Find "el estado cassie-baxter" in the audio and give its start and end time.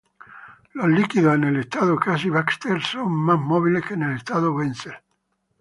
1.43-2.81